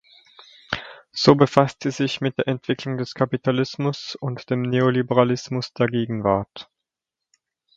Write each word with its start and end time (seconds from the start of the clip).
So 1.11 1.35
befasst 1.35 1.83
sie 1.83 1.91
sich 1.91 2.21
mit 2.21 2.35
der 2.39 2.47
Entwicklung 2.47 2.97
des 2.97 3.13
Kapitalismus 3.13 4.15
und 4.15 4.49
dem 4.49 4.63
Neoliberalismus 4.63 5.73
der 5.75 5.85
Gegenwart. 5.89 6.71